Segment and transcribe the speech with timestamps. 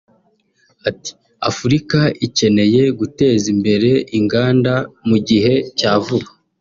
[0.89, 1.11] Ati
[1.49, 4.73] “Afurika ikeneye guteza imbere inganda
[5.07, 6.29] mu gihe cya vuba